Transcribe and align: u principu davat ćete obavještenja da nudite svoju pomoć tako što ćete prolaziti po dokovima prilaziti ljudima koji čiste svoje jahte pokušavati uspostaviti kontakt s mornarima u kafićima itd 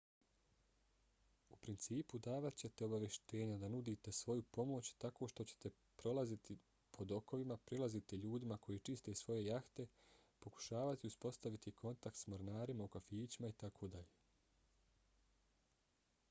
u 1.49 1.55
principu 1.65 2.19
davat 2.27 2.55
ćete 2.61 2.85
obavještenja 2.85 3.57
da 3.63 3.69
nudite 3.73 4.11
svoju 4.19 4.43
pomoć 4.57 4.89
tako 5.03 5.27
što 5.33 5.45
ćete 5.53 5.71
prolaziti 6.03 6.57
po 6.97 7.05
dokovima 7.11 7.57
prilaziti 7.69 8.21
ljudima 8.25 8.57
koji 8.65 8.79
čiste 8.89 9.15
svoje 9.21 9.45
jahte 9.49 9.87
pokušavati 10.47 11.13
uspostaviti 11.15 11.75
kontakt 11.85 12.17
s 12.23 12.27
mornarima 12.35 12.83
u 12.89 12.93
kafićima 12.97 13.47
itd 13.55 14.01